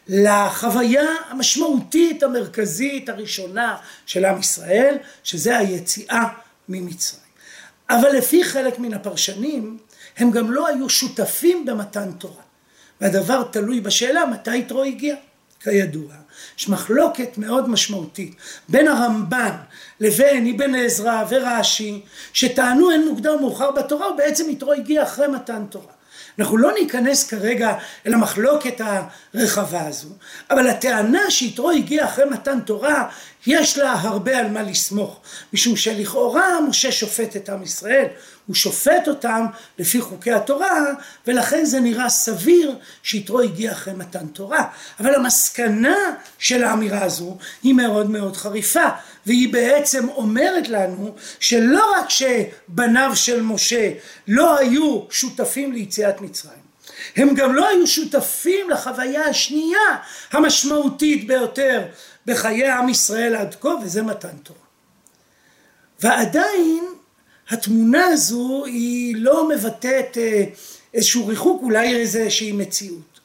לחוויה 0.09 1.07
המשמעותית 1.29 2.23
המרכזית 2.23 3.09
הראשונה 3.09 3.75
של 4.05 4.25
עם 4.25 4.39
ישראל, 4.39 4.97
שזה 5.23 5.57
היציאה 5.57 6.23
ממצרים. 6.69 7.23
אבל 7.89 8.09
לפי 8.09 8.43
חלק 8.43 8.79
מן 8.79 8.93
הפרשנים, 8.93 9.77
הם 10.17 10.31
גם 10.31 10.51
לא 10.51 10.67
היו 10.67 10.89
שותפים 10.89 11.65
במתן 11.65 12.11
תורה. 12.11 12.41
והדבר 13.01 13.43
תלוי 13.43 13.81
בשאלה 13.81 14.25
מתי 14.25 14.57
יתרו 14.57 14.83
הגיע. 14.83 15.15
כידוע, 15.59 16.13
יש 16.57 16.69
מחלוקת 16.69 17.37
מאוד 17.37 17.69
משמעותית 17.69 18.35
בין 18.69 18.87
הרמב"ן 18.87 19.55
לבין 19.99 20.55
אבן 20.55 20.75
עזרא 20.75 21.23
ורש"י, 21.29 22.01
שטענו 22.33 22.91
אין 22.91 23.07
מוקדם 23.07 23.35
מאוחר 23.39 23.71
בתורה, 23.71 24.11
ובעצם 24.11 24.49
יתרו 24.49 24.73
הגיע 24.73 25.03
אחרי 25.03 25.27
מתן 25.27 25.65
תורה. 25.69 25.99
אנחנו 26.39 26.58
לא 26.58 26.72
ניכנס 26.79 27.29
כרגע 27.29 27.74
אל 28.08 28.13
המחלוקת 28.13 28.81
הרחבה 29.34 29.88
הזו, 29.88 30.10
אבל 30.51 30.67
הטענה 30.67 31.22
שיתרו 31.29 31.72
הגיע 31.72 32.05
אחרי 32.05 32.25
מתן 32.25 32.60
תורה, 32.60 33.10
יש 33.48 33.77
לה 33.77 33.91
הרבה 33.91 34.38
על 34.38 34.50
מה 34.50 34.62
לסמוך, 34.62 35.19
משום 35.53 35.75
שלכאורה 35.75 36.62
משה 36.62 36.91
שופט 36.91 37.36
את 37.36 37.50
עם 37.50 37.63
ישראל, 37.63 38.05
הוא 38.48 38.55
שופט 38.55 39.08
אותם 39.08 39.46
לפי 39.79 40.01
חוקי 40.01 40.31
התורה, 40.31 40.81
ולכן 41.27 41.65
זה 41.65 41.79
נראה 41.79 42.10
סביר 42.10 42.75
שיתרו 43.03 43.39
הגיע 43.39 43.72
אחרי 43.72 43.93
מתן 43.93 44.27
תורה. 44.27 44.63
אבל 45.00 45.15
המסקנה 45.15 45.98
של 46.39 46.63
האמירה 46.63 47.03
הזו 47.03 47.38
היא 47.63 47.74
מאוד 47.74 48.10
מאוד 48.10 48.38
חריפה, 48.38 48.89
והיא 49.25 49.53
בעצם 49.53 50.10
אומרת 50.10 50.67
לנו 50.67 51.15
שלא 51.39 51.86
רק 51.98 52.10
שבניו 52.10 53.12
של 53.15 53.41
משה 53.41 53.91
לא 54.27 54.58
היו 54.58 55.01
שותפים 55.10 55.74
ליציאת 55.74 56.22
מצרים, 56.22 56.69
הם 57.15 57.34
גם 57.34 57.55
לא 57.55 57.67
היו 57.67 57.88
שותפים 57.88 58.69
לחוויה 58.69 59.25
השנייה 59.25 59.79
המשמעותית 60.31 61.27
ביותר 61.27 61.81
בחיי 62.25 62.71
עם 62.71 62.89
ישראל 62.89 63.35
עד 63.35 63.55
כה, 63.61 63.69
וזה 63.83 64.01
מתן 64.01 64.38
תורה. 64.43 64.59
ועדיין 65.99 66.83
התמונה 67.49 68.05
הזו 68.05 68.65
היא 68.65 69.15
לא 69.17 69.49
מבטאת 69.49 70.17
אה, 70.17 70.43
איזשהו 70.93 71.27
ריחוק, 71.27 71.61
אולי 71.61 71.95
איזושהי 71.95 72.51
מציאות. 72.51 73.19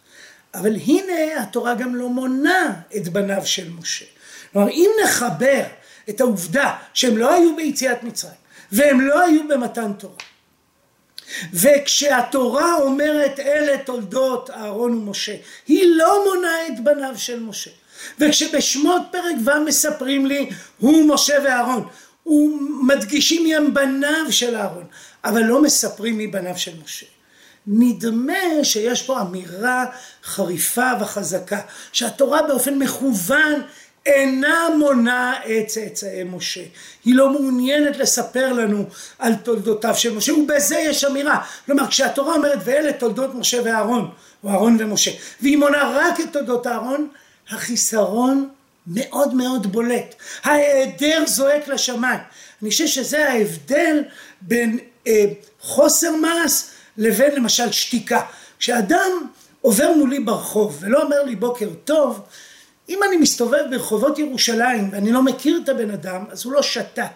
אבל 0.54 0.76
הנה 0.76 1.42
התורה 1.42 1.74
גם 1.74 1.94
לא 1.94 2.08
מונה 2.08 2.80
את 2.96 3.08
בניו 3.08 3.46
של 3.46 3.70
משה. 3.70 4.04
כלומר 4.52 4.70
אם 4.70 4.90
נחבר 5.04 5.62
את 6.08 6.20
העובדה 6.20 6.76
שהם 6.94 7.18
לא 7.18 7.34
היו 7.34 7.56
ביציאת 7.56 8.02
מצרים 8.02 8.34
והם 8.72 9.00
לא 9.00 9.20
היו 9.20 9.48
במתן 9.48 9.92
תורה 9.92 10.14
וכשהתורה 11.52 12.74
אומרת 12.74 13.40
אלה 13.40 13.78
תולדות 13.84 14.50
אהרון 14.50 14.94
ומשה 14.94 15.36
היא 15.66 15.84
לא 15.96 16.24
מונה 16.24 16.66
את 16.66 16.84
בניו 16.84 17.14
של 17.16 17.40
משה 17.40 17.70
וכשבשמות 18.18 19.02
פרק 19.12 19.36
ו' 19.44 19.64
מספרים 19.66 20.26
לי 20.26 20.50
הוא 20.78 21.14
משה 21.14 21.34
ואהרון 21.44 21.88
ומדגישים 22.26 23.42
מי 23.44 23.54
הם 23.54 23.74
בניו 23.74 24.26
של 24.30 24.56
אהרון 24.56 24.84
אבל 25.24 25.40
לא 25.40 25.62
מספרים 25.62 26.18
מי 26.18 26.26
בניו 26.26 26.58
של 26.58 26.72
משה 26.84 27.06
נדמה 27.66 28.34
שיש 28.62 29.02
פה 29.02 29.20
אמירה 29.20 29.86
חריפה 30.24 30.90
וחזקה 31.00 31.60
שהתורה 31.92 32.42
באופן 32.42 32.78
מכוון 32.78 33.62
אינה 34.06 34.68
מונה 34.78 35.34
את 35.46 35.66
צאצאי 35.66 36.24
משה. 36.24 36.62
היא 37.04 37.14
לא 37.14 37.30
מעוניינת 37.30 37.96
לספר 37.96 38.52
לנו 38.52 38.84
על 39.18 39.34
תולדותיו 39.34 39.94
של 39.96 40.14
משה, 40.14 40.34
ובזה 40.34 40.76
יש 40.76 41.04
אמירה. 41.04 41.38
כלומר, 41.66 41.86
כשהתורה 41.86 42.34
אומרת 42.34 42.58
ואלה 42.64 42.92
תולדות 42.92 43.34
משה 43.34 43.60
ואהרון, 43.64 44.10
או 44.44 44.48
אהרון 44.48 44.76
ומשה, 44.80 45.10
והיא 45.40 45.56
מונה 45.56 45.92
רק 45.94 46.20
את 46.20 46.32
תולדות 46.32 46.66
אהרון, 46.66 47.08
החיסרון 47.50 48.48
מאוד 48.86 49.34
מאוד 49.34 49.72
בולט. 49.72 50.14
ההיעדר 50.42 51.24
זועק 51.26 51.68
לשמיים. 51.68 52.20
אני 52.62 52.70
חושב 52.70 52.86
שזה 52.86 53.28
ההבדל 53.28 54.02
בין 54.40 54.78
אה, 55.06 55.24
חוסר 55.60 56.16
מעש 56.16 56.62
לבין 56.96 57.34
למשל 57.34 57.72
שתיקה. 57.72 58.20
כשאדם 58.58 59.26
עובר 59.60 59.92
מולי 59.96 60.20
ברחוב 60.20 60.78
ולא 60.80 61.02
אומר 61.02 61.22
לי 61.22 61.36
בוקר 61.36 61.68
טוב, 61.84 62.20
אם 62.88 63.00
אני 63.08 63.16
מסתובב 63.16 63.62
ברחובות 63.70 64.18
ירושלים 64.18 64.88
ואני 64.92 65.12
לא 65.12 65.22
מכיר 65.22 65.60
את 65.64 65.68
הבן 65.68 65.90
אדם, 65.90 66.24
אז 66.30 66.44
הוא 66.44 66.52
לא 66.52 66.62
שתק. 66.62 67.12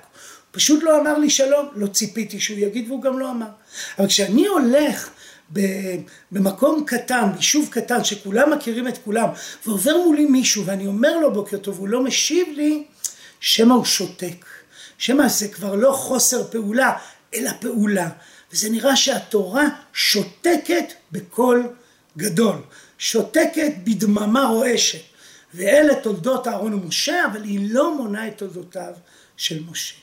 פשוט 0.50 0.82
לא 0.82 1.00
אמר 1.00 1.18
לי 1.18 1.30
שלום, 1.30 1.68
לא 1.74 1.86
ציפיתי 1.86 2.40
שהוא 2.40 2.58
יגיד 2.58 2.88
והוא 2.88 3.02
גם 3.02 3.18
לא 3.18 3.30
אמר. 3.30 3.46
אבל 3.98 4.08
כשאני 4.08 4.46
הולך 4.46 5.10
במקום 6.32 6.84
קטן, 6.86 7.32
ביישוב 7.32 7.68
קטן, 7.70 8.04
שכולם 8.04 8.50
מכירים 8.52 8.88
את 8.88 8.98
כולם, 9.04 9.28
ועובר 9.66 9.96
מולי 9.96 10.24
מישהו 10.24 10.64
ואני 10.64 10.86
אומר 10.86 11.18
לו 11.18 11.32
בוקר 11.32 11.56
טוב, 11.56 11.78
הוא 11.78 11.88
לא 11.88 12.04
משיב 12.04 12.48
לי, 12.56 12.84
שמא 13.40 13.74
הוא 13.74 13.84
שותק. 13.84 14.44
שמא 14.98 15.28
זה 15.28 15.48
כבר 15.48 15.74
לא 15.74 15.92
חוסר 15.92 16.44
פעולה, 16.44 16.92
אלא 17.34 17.50
פעולה. 17.60 18.08
וזה 18.52 18.70
נראה 18.70 18.96
שהתורה 18.96 19.68
שותקת 19.92 20.92
בקול 21.12 21.68
גדול, 22.16 22.56
שותקת 22.98 23.72
בדממה 23.84 24.44
רועשת. 24.44 25.02
ואלה 25.54 25.94
תולדות 25.94 26.48
אהרון 26.48 26.74
ומשה, 26.74 27.24
אבל 27.32 27.44
היא 27.44 27.68
לא 27.72 27.96
מונה 27.96 28.28
את 28.28 28.38
תולדותיו 28.38 28.92
של 29.36 29.62
משה. 29.70 29.94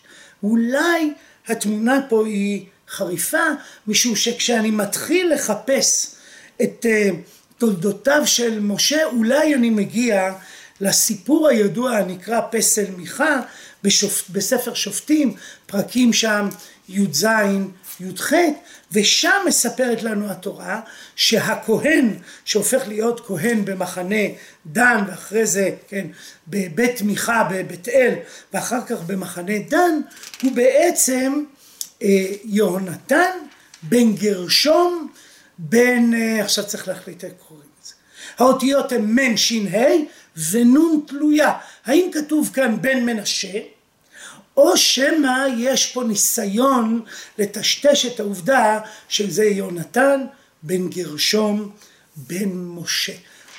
אולי 0.43 1.13
התמונה 1.47 1.99
פה 2.09 2.25
היא 2.25 2.65
חריפה, 2.89 3.47
משום 3.87 4.15
שכשאני 4.15 4.71
מתחיל 4.71 5.33
לחפש 5.33 6.15
את 6.61 6.85
uh, 6.85 7.15
תולדותיו 7.57 8.21
של 8.25 8.59
משה, 8.59 9.05
אולי 9.05 9.55
אני 9.55 9.69
מגיע 9.69 10.33
לסיפור 10.81 11.47
הידוע 11.47 11.97
הנקרא 11.97 12.41
פסל 12.51 12.85
מיכה 12.97 13.41
בשופ... 13.83 14.29
בספר 14.29 14.73
שופטים, 14.73 15.35
פרקים 15.65 16.13
שם 16.13 16.49
י"ז 16.89 17.27
י"ח 17.99 18.33
ושם 18.91 19.37
מספרת 19.47 20.03
לנו 20.03 20.31
התורה 20.31 20.81
שהכהן 21.15 22.13
שהופך 22.45 22.87
להיות 22.87 23.27
כהן 23.27 23.65
במחנה 23.65 24.25
דן 24.65 25.03
ואחרי 25.07 25.45
זה 25.45 25.69
כן 25.87 26.07
בבית 26.47 27.01
מיכה 27.01 27.47
בבית 27.51 27.89
אל 27.89 28.13
ואחר 28.53 28.85
כך 28.85 29.01
במחנה 29.01 29.59
דן 29.69 30.01
הוא 30.41 30.51
בעצם 30.51 31.43
יהונתן 32.01 33.37
בן 33.83 34.15
גרשום 34.15 35.11
בן 35.57 36.13
אה, 36.13 36.43
עכשיו 36.43 36.65
צריך 36.65 36.87
להחליט 36.87 37.23
איך 37.23 37.33
קוראים 37.47 37.67
את 37.79 37.85
זה. 37.85 37.93
האותיות 38.37 38.91
הן 38.91 39.01
מ' 39.01 39.37
ש' 39.37 39.51
ה' 39.51 39.85
ונון 40.51 41.01
תלויה 41.07 41.53
האם 41.85 42.09
כתוב 42.13 42.51
כאן 42.53 42.81
בן 42.81 43.05
מנשה? 43.05 43.59
או 44.57 44.77
שמא 44.77 45.45
יש 45.57 45.85
פה 45.85 46.03
ניסיון 46.03 47.01
לטשטש 47.37 48.05
את 48.05 48.19
העובדה 48.19 48.79
שזה 49.09 49.45
יונתן 49.45 50.25
בן 50.63 50.89
גרשום 50.89 51.71
בן 52.15 52.49
משה. 52.53 53.13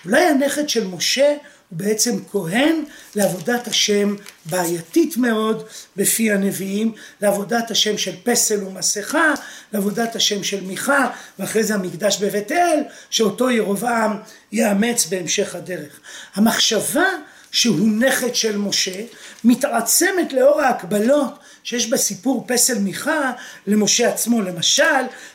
אולי 0.05 0.25
הנכד 0.25 0.69
של 0.69 0.87
משה 0.87 1.37
הוא 1.69 1.79
בעצם 1.79 2.19
כהן 2.31 2.85
לעבודת 3.15 3.69
השם 3.69 4.15
בעייתית 4.45 5.17
מאוד 5.17 5.67
בפי 5.97 6.33
הנביאים, 6.33 6.93
לעבודת 7.21 7.71
השם 7.71 7.99
של 7.99 8.13
פסל 8.25 8.65
ומסכה, 8.65 9.35
לעבודת 9.73 10.17
השם 10.17 10.45
של 10.45 10.61
מיכה, 10.61 11.11
ואחרי 11.39 11.65
זה 11.65 11.75
המקדש 11.75 12.23
בבית 12.23 12.53
אל, 12.53 12.81
שאותו 13.11 13.51
ירובעם 13.51 14.17
יאמץ 14.53 15.07
בהמשך 15.07 15.55
הדרך. 15.55 16.01
המחשבה 16.35 17.07
שהוא 17.51 17.89
נכד 17.89 18.35
של 18.35 18.57
משה, 18.57 19.01
מתעצמת 19.45 20.33
לאור 20.33 20.61
ההקבלות 20.61 21.39
שיש 21.65 21.87
בסיפור 21.87 22.45
פסל 22.49 22.79
מיכה 22.79 23.33
למשה 23.67 24.09
עצמו. 24.09 24.43
למשל, 24.43 24.85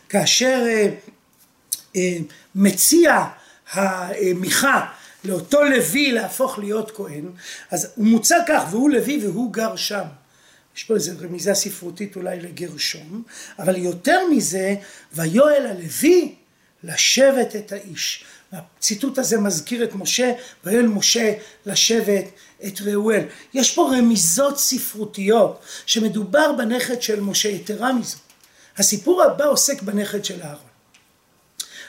כאשר 0.09 0.63
אה, 0.67 0.89
אה, 1.95 2.17
מציע 2.55 3.25
המיכה 3.73 4.85
לאותו 5.23 5.63
לוי 5.63 6.11
להפוך 6.11 6.59
להיות 6.59 6.91
כהן, 6.91 7.29
אז 7.71 7.87
הוא 7.95 8.05
מוצע 8.05 8.37
כך, 8.47 8.63
והוא 8.71 8.89
לוי 8.89 9.27
והוא 9.27 9.53
גר 9.53 9.75
שם. 9.75 10.05
יש 10.75 10.83
פה 10.83 10.95
איזו 10.95 11.11
רמיזה 11.21 11.53
ספרותית 11.53 12.15
אולי 12.15 12.39
לגרשום, 12.39 13.23
אבל 13.59 13.75
יותר 13.75 14.19
מזה, 14.31 14.75
ויואל 15.13 15.65
הלוי 15.65 16.35
לשבת 16.83 17.55
את 17.55 17.71
האיש. 17.71 18.23
הציטוט 18.51 19.17
הזה 19.17 19.37
מזכיר 19.37 19.83
את 19.83 19.95
משה, 19.95 20.33
ויואל 20.65 20.87
משה 20.87 21.33
לשבת 21.65 22.25
את 22.67 22.81
ראואל. 22.81 23.23
יש 23.53 23.75
פה 23.75 23.91
רמיזות 23.97 24.57
ספרותיות 24.57 25.61
שמדובר 25.85 26.51
בנכד 26.51 27.01
של 27.01 27.19
משה, 27.19 27.49
יתרה 27.49 27.93
מזו. 27.93 28.17
הסיפור 28.77 29.23
הבא 29.23 29.45
עוסק 29.45 29.81
בנכד 29.81 30.25
של 30.25 30.41
אהרון. 30.41 30.71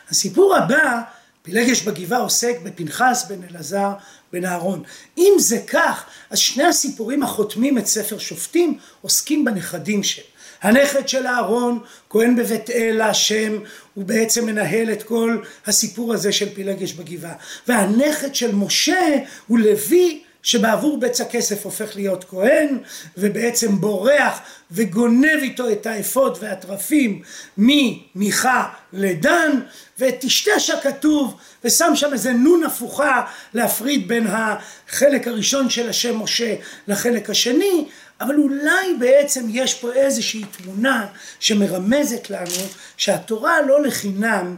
הסיפור 0.09 0.57
הבא, 0.57 1.03
פילגש 1.43 1.83
בגבעה 1.83 2.21
עוסק 2.21 2.57
בפנחס 2.63 3.27
בן 3.29 3.41
אלעזר 3.51 3.93
בן 4.33 4.45
אהרון. 4.45 4.83
אם 5.19 5.33
זה 5.39 5.59
כך, 5.67 6.05
אז 6.31 6.39
שני 6.39 6.65
הסיפורים 6.65 7.23
החותמים 7.23 7.79
את 7.79 7.87
ספר 7.87 8.19
שופטים 8.19 8.79
עוסקים 9.01 9.45
בנכדים 9.45 10.03
של. 10.03 10.23
הנכד 10.63 11.09
של 11.09 11.27
אהרון, 11.27 11.79
כהן 12.11 12.37
בבית 12.37 12.71
אל 12.71 13.01
השם, 13.01 13.59
הוא 13.95 14.05
בעצם 14.05 14.47
מנהל 14.47 14.93
את 14.93 15.03
כל 15.03 15.39
הסיפור 15.67 16.15
הזה 16.15 16.33
של 16.33 16.55
פילגש 16.55 16.93
בגבעה. 16.93 17.35
והנכד 17.69 18.35
של 18.35 18.55
משה 18.55 19.17
הוא 19.47 19.59
לוי 19.59 20.23
שבעבור 20.43 21.01
בצע 21.01 21.25
הכסף 21.25 21.65
הופך 21.65 21.97
להיות 21.97 22.25
כהן 22.25 22.79
ובעצם 23.17 23.81
בורח 23.81 24.41
וגונב 24.71 25.39
איתו 25.43 25.71
את 25.71 25.87
האפוד 25.87 26.39
והתרפים 26.41 27.23
ממיכה 27.59 28.69
לדן 28.93 29.61
וטשטש 29.99 30.71
הכתוב 30.71 31.37
ושם 31.65 31.93
שם 31.95 32.13
איזה 32.13 32.33
נון 32.33 32.65
הפוכה 32.65 33.23
להפריד 33.55 34.09
בין 34.09 34.27
החלק 34.27 35.29
הראשון 35.29 35.71
של 35.71 35.89
השם 35.89 36.23
משה 36.23 36.55
לחלק 36.89 37.31
השני 37.31 37.89
אבל 38.21 38.35
אולי 38.35 38.95
בעצם 38.99 39.47
יש 39.49 39.75
פה 39.75 39.93
איזושהי 39.93 40.45
תמונה 40.45 41.07
שמרמזת 41.41 42.31
לנו 42.31 42.67
שהתורה 42.97 43.63
לא 43.63 43.83
לחינם 43.83 44.57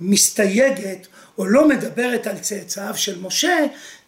מסתייגת 0.00 1.06
או 1.38 1.46
לא 1.46 1.68
מדברת 1.68 2.26
על 2.26 2.38
צאצאיו 2.38 2.96
של 2.96 3.20
משה, 3.20 3.58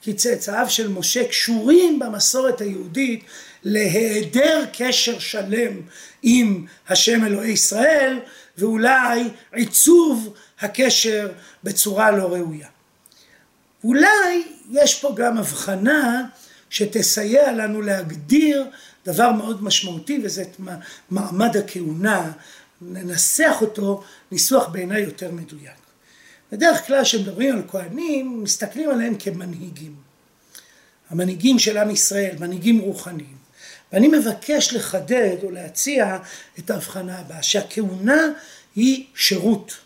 כי 0.02 0.14
צאצאיו 0.14 0.66
של 0.68 0.88
משה 0.88 1.28
קשורים 1.28 1.98
במסורת 1.98 2.60
היהודית 2.60 3.24
להיעדר 3.64 4.64
קשר 4.72 5.18
שלם 5.18 5.80
עם 6.22 6.66
השם 6.88 7.24
אלוהי 7.24 7.50
ישראל, 7.50 8.18
ואולי 8.58 9.28
עיצוב 9.52 10.34
הקשר 10.60 11.32
בצורה 11.64 12.10
לא 12.10 12.24
ראויה. 12.24 12.68
אולי 13.84 14.42
יש 14.70 15.00
פה 15.00 15.14
גם 15.16 15.38
הבחנה 15.38 16.26
שתסייע 16.70 17.52
לנו 17.52 17.82
להגדיר 17.82 18.64
דבר 19.06 19.32
מאוד 19.32 19.64
משמעותי 19.64 20.20
וזה 20.24 20.42
את 20.42 20.60
מעמד 21.10 21.56
הכהונה, 21.56 22.32
ננסח 22.80 23.56
אותו 23.60 24.02
ניסוח 24.32 24.68
בעיניי 24.68 25.02
יותר 25.02 25.30
מדויק. 25.32 25.87
בדרך 26.52 26.86
כלל 26.86 27.04
כשמדברים 27.04 27.56
על 27.56 27.62
כהנים 27.68 28.42
מסתכלים 28.42 28.90
עליהם 28.90 29.14
כמנהיגים. 29.18 29.94
המנהיגים 31.10 31.58
של 31.58 31.78
עם 31.78 31.90
ישראל, 31.90 32.36
מנהיגים 32.40 32.78
רוחניים. 32.78 33.38
ואני 33.92 34.08
מבקש 34.08 34.72
לחדד 34.72 35.36
או 35.42 35.50
להציע 35.50 36.18
את 36.58 36.70
ההבחנה 36.70 37.18
הבאה, 37.18 37.42
שהכהונה 37.42 38.28
היא 38.76 39.06
שירות. 39.14 39.76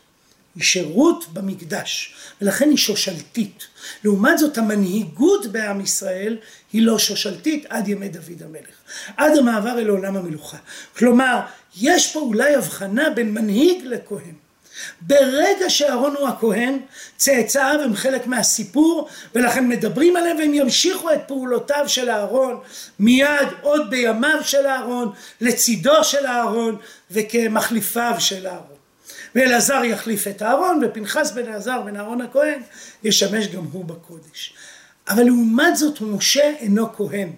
היא 0.55 0.63
שירות 0.63 1.25
במקדש, 1.33 2.15
ולכן 2.41 2.69
היא 2.69 2.77
שושלתית. 2.77 3.67
לעומת 4.05 4.39
זאת 4.39 4.59
המנהיגות 4.59 5.47
בעם 5.47 5.81
ישראל 5.81 6.39
היא 6.73 6.83
לא 6.83 6.99
שושלתית 6.99 7.67
עד 7.69 7.89
ימי 7.89 8.09
דוד 8.09 8.43
המלך, 8.43 8.75
עד 9.17 9.37
המעבר 9.39 9.79
אל 9.79 9.89
עולם 9.89 10.17
המלוכה. 10.17 10.57
כלומר, 10.97 11.41
יש 11.81 12.13
פה 12.13 12.21
אולי 12.21 12.55
הבחנה 12.55 13.11
בין 13.11 13.35
מנהיג 13.35 13.85
לכהן. 13.85 14.35
ברגע 15.01 15.71
שאהרון 15.71 16.15
הוא 16.19 16.29
הכהן, 16.29 16.79
צאצאיו 17.17 17.81
הם 17.85 17.95
חלק 17.95 18.27
מהסיפור, 18.27 19.09
ולכן 19.35 19.69
מדברים 19.69 20.17
עליהם 20.17 20.37
והם 20.37 20.55
ימשיכו 20.55 21.13
את 21.13 21.21
פעולותיו 21.27 21.85
של 21.89 22.11
אהרון 22.11 22.61
מיד 22.99 23.49
עוד 23.61 23.91
בימיו 23.91 24.39
של 24.43 24.67
אהרון, 24.67 25.13
לצידו 25.41 26.05
של 26.05 26.27
אהרון 26.27 26.77
וכמחליפיו 27.11 28.15
של 28.19 28.47
אהרון. 28.47 28.67
ואלעזר 29.35 29.85
יחליף 29.85 30.27
את 30.27 30.43
אהרון, 30.43 30.81
ופנחס 30.85 31.31
בן 31.31 31.47
אלעזר 31.47 31.81
בן 31.81 31.97
אהרון 31.97 32.21
הכהן 32.21 32.61
ישמש 33.05 33.47
גם 33.47 33.65
הוא 33.73 33.85
בקודש. 33.85 34.55
אבל 35.09 35.25
לעומת 35.25 35.77
זאת 35.77 36.01
משה 36.01 36.53
אינו 36.59 36.93
כהן. 36.93 37.29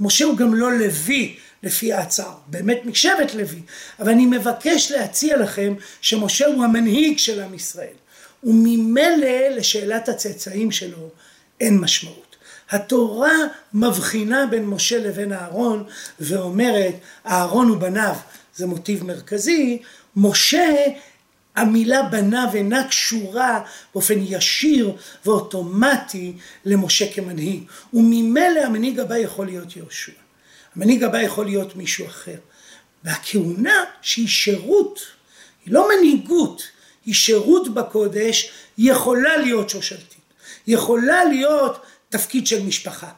משה 0.00 0.24
הוא 0.24 0.36
גם 0.36 0.54
לא 0.54 0.72
לוי 0.72 1.36
לפי 1.64 1.92
ההצעה, 1.92 2.34
באמת 2.46 2.80
משבט 2.84 3.34
לוי, 3.34 3.62
אבל 4.00 4.08
אני 4.12 4.26
מבקש 4.26 4.92
להציע 4.92 5.36
לכם 5.36 5.74
שמשה 6.00 6.46
הוא 6.46 6.64
המנהיג 6.64 7.18
של 7.18 7.40
עם 7.40 7.54
ישראל, 7.54 7.94
וממילא 8.44 9.48
לשאלת 9.56 10.08
הצאצאים 10.08 10.70
שלו 10.70 11.08
אין 11.60 11.78
משמעות. 11.78 12.36
התורה 12.70 13.32
מבחינה 13.74 14.46
בין 14.46 14.66
משה 14.66 14.98
לבין 14.98 15.32
אהרון 15.32 15.84
ואומרת 16.20 16.94
אהרון 17.26 17.70
ובניו 17.70 18.14
זה 18.56 18.66
מוטיב 18.66 19.04
מרכזי, 19.04 19.82
משה 20.16 20.70
המילה 21.56 22.02
בניו 22.02 22.48
אינה 22.54 22.88
קשורה 22.88 23.60
באופן 23.94 24.18
ישיר 24.18 24.96
ואוטומטי 25.26 26.32
למשה 26.64 27.12
כמנהיג. 27.12 27.62
וממילא 27.92 28.60
המנהיג 28.64 29.00
הבא 29.00 29.16
יכול 29.16 29.46
להיות 29.46 29.76
יהושע. 29.76 30.23
המנהיג 30.76 31.02
הבא 31.02 31.22
יכול 31.22 31.46
להיות 31.46 31.76
מישהו 31.76 32.06
אחר. 32.06 32.36
והכהונה 33.04 33.84
שהיא 34.02 34.28
שירות, 34.28 35.00
היא 35.64 35.74
לא 35.74 35.88
מנהיגות, 35.88 36.62
היא 37.06 37.14
שירות 37.14 37.74
בקודש, 37.74 38.50
היא 38.76 38.92
יכולה 38.92 39.36
להיות 39.36 39.70
שושלתית, 39.70 40.20
יכולה 40.66 41.24
להיות 41.24 41.82
תפקיד 42.08 42.46
של 42.46 42.62
משפחה. 42.62 43.08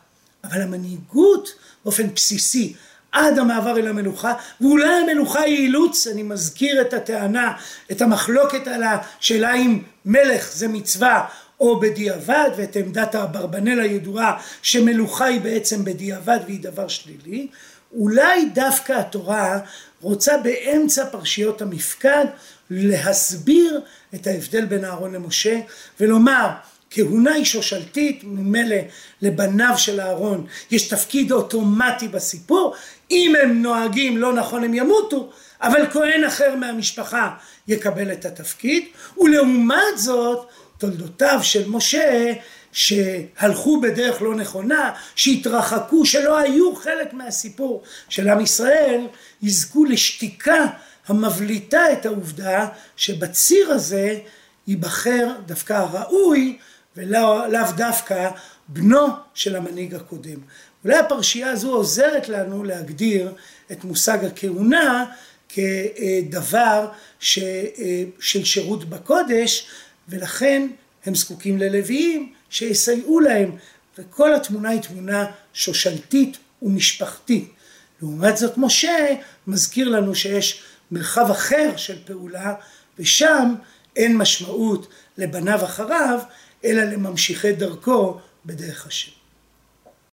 אבל 0.44 0.62
המנהיגות 0.62 1.48
באופן 1.84 2.14
בסיסי 2.14 2.74
עד 3.12 3.38
המעבר 3.38 3.78
אל 3.78 3.86
המלוכה, 3.86 4.34
ואולי 4.60 4.88
המלוכה 4.88 5.40
היא 5.40 5.56
אילוץ, 5.56 6.06
אני 6.06 6.22
מזכיר 6.22 6.80
את 6.80 6.92
הטענה, 6.92 7.52
את 7.92 8.02
המחלוקת 8.02 8.66
על 8.66 8.82
השאלה 8.82 9.54
אם 9.54 9.82
מלך 10.04 10.52
זה 10.52 10.68
מצווה 10.68 11.26
או 11.60 11.80
בדיעבד, 11.80 12.50
ואת 12.56 12.76
עמדת 12.76 13.14
אברבנאל 13.14 13.80
הידועה 13.80 14.42
שמלוכה 14.62 15.24
היא 15.24 15.40
בעצם 15.40 15.84
בדיעבד 15.84 16.38
והיא 16.46 16.60
דבר 16.60 16.88
שלילי, 16.88 17.46
אולי 17.92 18.48
דווקא 18.54 18.92
התורה 18.92 19.58
רוצה 20.00 20.36
באמצע 20.38 21.06
פרשיות 21.06 21.62
המפקד 21.62 22.24
להסביר 22.70 23.80
את 24.14 24.26
ההבדל 24.26 24.64
בין 24.64 24.84
אהרון 24.84 25.12
למשה 25.12 25.60
ולומר 26.00 26.48
כהונה 26.90 27.32
היא 27.32 27.44
שושלתית, 27.44 28.20
ממילא 28.24 28.76
לבניו 29.22 29.74
של 29.76 30.00
אהרון 30.00 30.46
יש 30.70 30.88
תפקיד 30.88 31.32
אוטומטי 31.32 32.08
בסיפור, 32.08 32.74
אם 33.10 33.32
הם 33.42 33.62
נוהגים 33.62 34.18
לא 34.18 34.32
נכון 34.32 34.64
הם 34.64 34.74
ימותו, 34.74 35.30
אבל 35.62 35.86
כהן 35.90 36.24
אחר 36.24 36.54
מהמשפחה 36.54 37.30
יקבל 37.68 38.12
את 38.12 38.24
התפקיד, 38.24 38.84
ולעומת 39.18 39.98
זאת 39.98 40.48
תולדותיו 40.78 41.38
של 41.42 41.68
משה 41.68 42.32
שהלכו 42.72 43.80
בדרך 43.80 44.22
לא 44.22 44.34
נכונה, 44.34 44.90
שהתרחקו, 45.14 46.06
שלא 46.06 46.38
היו 46.38 46.76
חלק 46.76 47.12
מהסיפור 47.12 47.82
של 48.08 48.28
עם 48.28 48.40
ישראל, 48.40 49.06
יזכו 49.42 49.84
לשתיקה 49.84 50.66
המבליטה 51.06 51.92
את 51.92 52.06
העובדה 52.06 52.68
שבציר 52.96 53.70
הזה 53.70 54.18
ייבחר 54.66 55.28
דווקא 55.46 55.72
הראוי 55.72 56.58
ולאו 56.96 57.72
דווקא 57.76 58.30
בנו 58.68 59.06
של 59.34 59.56
המנהיג 59.56 59.94
הקודם. 59.94 60.38
אולי 60.84 60.98
הפרשייה 60.98 61.50
הזו 61.50 61.72
עוזרת 61.72 62.28
לנו 62.28 62.64
להגדיר 62.64 63.32
את 63.72 63.84
מושג 63.84 64.24
הכהונה 64.24 65.04
כדבר 65.48 66.88
של 67.20 68.44
שירות 68.44 68.84
בקודש 68.84 69.66
ולכן 70.08 70.68
הם 71.04 71.14
זקוקים 71.14 71.58
ללוויים 71.58 72.32
שיסייעו 72.50 73.20
להם 73.20 73.56
וכל 73.98 74.34
התמונה 74.34 74.68
היא 74.68 74.80
תמונה 74.80 75.26
שושלתית 75.52 76.36
ומשפחתית. 76.62 77.52
לעומת 78.00 78.36
זאת 78.36 78.58
משה 78.58 79.14
מזכיר 79.46 79.88
לנו 79.88 80.14
שיש 80.14 80.62
מרחב 80.90 81.30
אחר 81.30 81.76
של 81.76 82.04
פעולה 82.04 82.54
ושם 82.98 83.54
אין 83.96 84.16
משמעות 84.16 84.88
לבניו 85.18 85.64
אחריו 85.64 86.18
אלא 86.64 86.84
לממשיכי 86.84 87.52
דרכו 87.52 88.20
בדרך 88.46 88.86
השם. 88.86 89.15